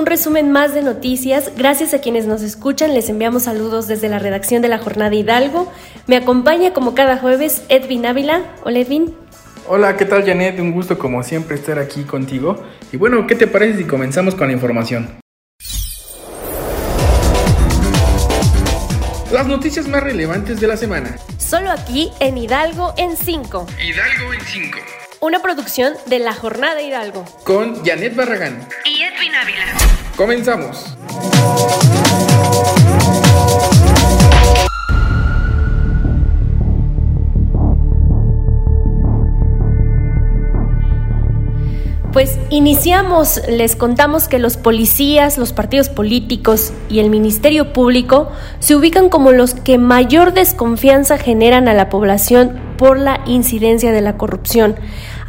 [0.00, 1.52] un resumen más de noticias.
[1.56, 5.70] Gracias a quienes nos escuchan, les enviamos saludos desde la redacción de la Jornada Hidalgo.
[6.06, 8.42] Me acompaña como cada jueves Edwin Ávila.
[8.64, 9.14] Hola Edwin.
[9.68, 10.58] Hola, ¿qué tal Janet?
[10.58, 12.64] Un gusto como siempre estar aquí contigo.
[12.92, 15.20] Y bueno, ¿qué te parece si comenzamos con la información?
[19.30, 21.16] Las noticias más relevantes de la semana.
[21.36, 23.66] Solo aquí en Hidalgo en 5.
[23.78, 24.78] Hidalgo en 5.
[25.20, 27.26] Una producción de La Jornada Hidalgo.
[27.44, 28.66] Con Janet Barragán.
[28.86, 28.99] Y
[29.34, 29.64] Ávila.
[30.16, 30.96] Comenzamos.
[42.12, 48.74] Pues iniciamos, les contamos que los policías, los partidos políticos y el Ministerio Público se
[48.74, 54.16] ubican como los que mayor desconfianza generan a la población por la incidencia de la
[54.16, 54.74] corrupción.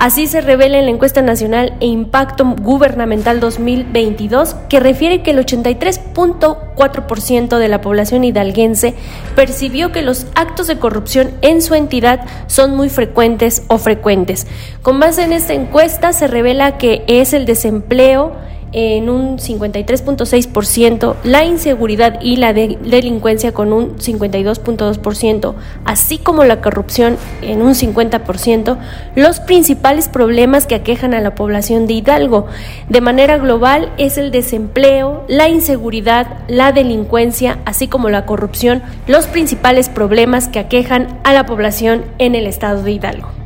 [0.02, 5.46] Así se revela en la encuesta nacional e impacto gubernamental 2022, que refiere que el
[5.46, 8.96] 83.4% de la población hidalguense
[9.35, 14.48] percibió que los actos de corrupción en su entidad son muy frecuentes o frecuentes.
[14.82, 18.32] Con base en esta encuesta se revela que es el desempleo,
[18.74, 25.55] en un 53.6%, la inseguridad y la delincuencia con un 52.2%,
[25.86, 28.78] así como la corrupción en un 50%,
[29.16, 32.48] los principales problemas que aquejan a la población de Hidalgo.
[32.90, 39.28] De manera global es el desempleo, la inseguridad, la delincuencia, así como la corrupción, los
[39.28, 43.41] principales problemas que aquejan a la población en el estado de Hidalgo.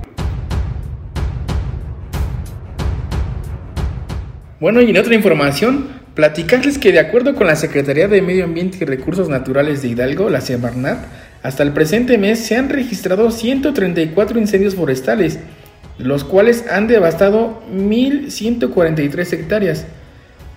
[4.57, 8.77] Bueno, y en otra información, platicarles que de acuerdo con la Secretaría de Medio Ambiente
[8.79, 10.99] y Recursos Naturales de Hidalgo, la Semarnat,
[11.43, 15.39] hasta el presente mes se han registrado 134 incendios forestales,
[15.97, 19.87] los cuales han devastado 1.143 hectáreas.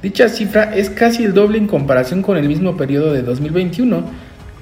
[0.01, 4.05] Dicha cifra es casi el doble en comparación con el mismo periodo de 2021,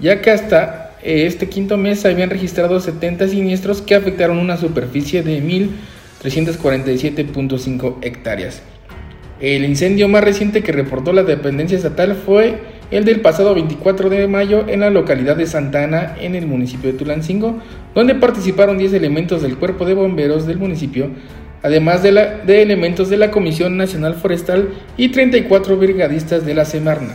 [0.00, 5.22] ya que hasta este quinto mes se habían registrado 70 siniestros que afectaron una superficie
[5.22, 8.62] de 1.347.5 hectáreas.
[9.38, 12.58] El incendio más reciente que reportó la dependencia estatal fue
[12.91, 16.91] el del pasado 24 de mayo en la localidad de Santa Ana, en el municipio
[16.91, 17.60] de Tulancingo,
[17.94, 21.10] donde participaron 10 elementos del Cuerpo de Bomberos del municipio,
[21.62, 22.12] además de,
[22.47, 27.14] de elementos de la Comisión Nacional Forestal y 34 brigadistas de la Semarna.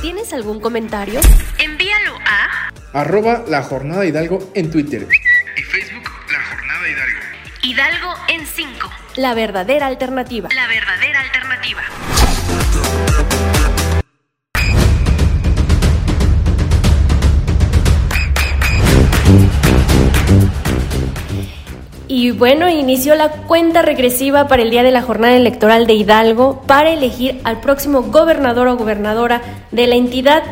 [0.00, 1.20] ¿Tienes algún comentario?
[1.62, 5.06] Envíalo a arroba la jornada Hidalgo en Twitter
[8.28, 8.90] en 5.
[9.16, 10.48] La verdadera alternativa.
[10.54, 11.82] La verdadera alternativa.
[22.16, 26.62] Y bueno, inició la cuenta regresiva para el día de la jornada electoral de Hidalgo
[26.66, 30.42] para elegir al próximo gobernador o gobernadora de la entidad.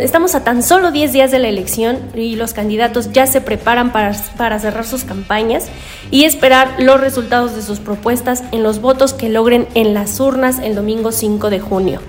[0.00, 3.90] estamos a tan solo 10 días de la elección y los candidatos ya se preparan
[3.90, 5.66] para, para cerrar sus campañas
[6.12, 10.60] y esperar los resultados de sus propuestas en los votos que logren en las urnas
[10.60, 12.00] el domingo 5 de junio.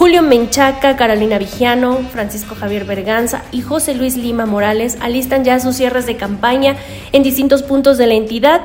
[0.00, 5.76] Julio Menchaca, Carolina Vigiano, Francisco Javier Berganza y José Luis Lima Morales alistan ya sus
[5.76, 6.76] cierres de campaña
[7.12, 8.62] en distintos puntos de la entidad.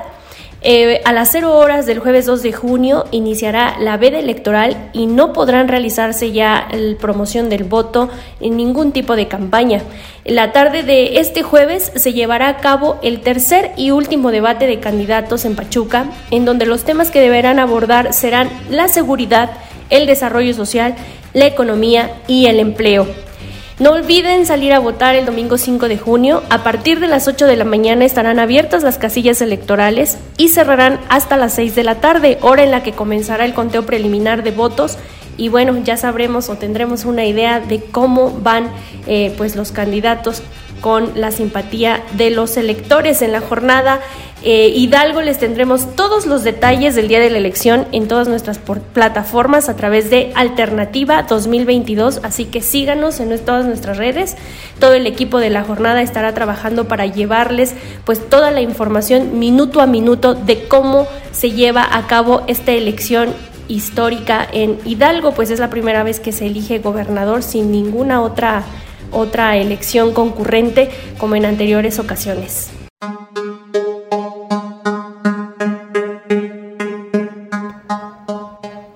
[0.61, 5.07] Eh, a las 0 horas del jueves 2 de junio iniciará la veda electoral y
[5.07, 8.09] no podrán realizarse ya la promoción del voto
[8.39, 9.81] en ningún tipo de campaña.
[10.23, 14.79] La tarde de este jueves se llevará a cabo el tercer y último debate de
[14.79, 19.51] candidatos en Pachuca, en donde los temas que deberán abordar serán la seguridad,
[19.89, 20.95] el desarrollo social
[21.35, 23.05] la economía y el empleo.
[23.77, 26.43] No olviden salir a votar el domingo 5 de junio.
[26.49, 30.97] A partir de las 8 de la mañana estarán abiertas las casillas electorales y cerrarán
[31.09, 34.51] hasta las 6 de la tarde, hora en la que comenzará el conteo preliminar de
[34.51, 34.97] votos.
[35.35, 38.69] Y bueno, ya sabremos o tendremos una idea de cómo van
[39.05, 40.41] eh, pues los candidatos
[40.85, 44.01] con la simpatía de los electores en la jornada.
[44.43, 48.59] Eh, Hidalgo les tendremos todos los detalles del día de la elección en todas nuestras
[48.93, 54.35] plataformas a través de Alternativa 2022, así que síganos en todas nuestras redes.
[54.79, 57.73] Todo el equipo de la jornada estará trabajando para llevarles
[58.03, 63.33] pues toda la información minuto a minuto de cómo se lleva a cabo esta elección
[63.67, 68.63] histórica en Hidalgo, pues es la primera vez que se elige gobernador sin ninguna otra
[69.15, 72.69] otra elección concurrente como en anteriores ocasiones.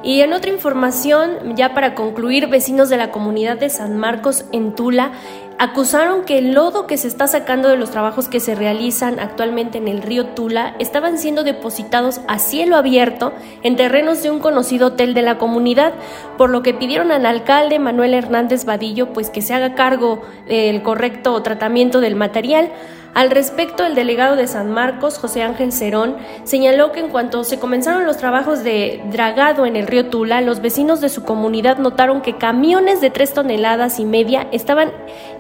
[0.05, 4.75] Y en otra información, ya para concluir, vecinos de la comunidad de San Marcos en
[4.75, 5.13] Tula
[5.57, 9.77] acusaron que el lodo que se está sacando de los trabajos que se realizan actualmente
[9.77, 14.87] en el río Tula estaban siendo depositados a cielo abierto en terrenos de un conocido
[14.87, 15.93] hotel de la comunidad,
[16.37, 20.83] por lo que pidieron al alcalde Manuel Hernández Vadillo pues que se haga cargo del
[20.83, 22.69] correcto tratamiento del material.
[23.15, 27.59] Al respecto, el delegado de San Marcos, José Ángel Cerón, señaló que en cuanto se
[27.59, 32.21] comenzaron los trabajos de dragado en el río Tula, los vecinos de su comunidad notaron
[32.21, 34.91] que camiones de tres toneladas y media estaban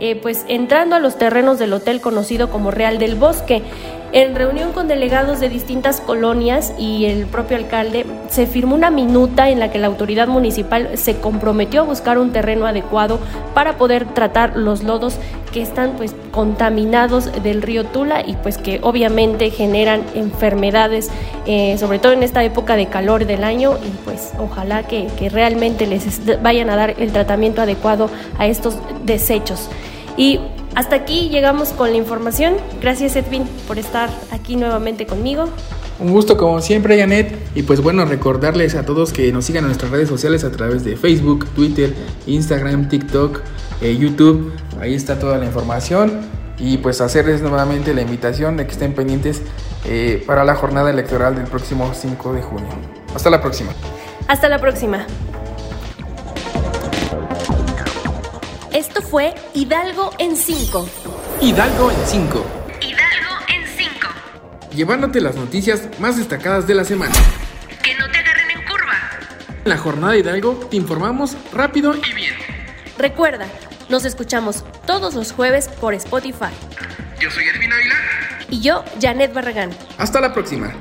[0.05, 3.63] eh, pues entrando a los terrenos del hotel conocido como Real del Bosque.
[4.11, 9.49] En reunión con delegados de distintas colonias y el propio alcalde, se firmó una minuta
[9.49, 13.19] en la que la autoridad municipal se comprometió a buscar un terreno adecuado
[13.55, 15.17] para poder tratar los lodos
[15.51, 21.09] que están pues contaminados del río Tula y pues que obviamente generan enfermedades,
[21.47, 25.29] eh, sobre todo en esta época de calor del año y pues ojalá que, que
[25.29, 29.67] realmente les vayan a dar el tratamiento adecuado a estos desechos.
[30.17, 30.39] Y
[30.75, 32.55] hasta aquí llegamos con la información.
[32.81, 35.49] Gracias Edwin por estar aquí nuevamente conmigo.
[35.99, 37.37] Un gusto como siempre, Janet.
[37.55, 40.83] Y pues bueno, recordarles a todos que nos sigan en nuestras redes sociales a través
[40.83, 41.93] de Facebook, Twitter,
[42.27, 43.41] Instagram, TikTok,
[43.81, 44.51] eh, YouTube.
[44.79, 46.21] Ahí está toda la información.
[46.57, 49.41] Y pues hacerles nuevamente la invitación de que estén pendientes
[49.85, 52.69] eh, para la jornada electoral del próximo 5 de junio.
[53.13, 53.71] Hasta la próxima.
[54.27, 55.05] Hasta la próxima.
[58.75, 60.89] Esto fue Hidalgo en 5.
[61.39, 62.45] Hidalgo en 5.
[62.81, 64.07] Hidalgo en 5.
[64.75, 67.15] Llevándote las noticias más destacadas de la semana.
[67.81, 68.95] Que no te agarren en curva.
[69.63, 72.35] En la jornada de Hidalgo te informamos rápido Y bien.
[72.97, 73.45] Recuerda,
[73.87, 76.51] nos escuchamos todos los jueves por Spotify.
[77.17, 77.95] Yo soy Edwin Ávila.
[78.49, 79.69] Y yo, Janet Barragán.
[79.97, 80.73] Hasta la próxima.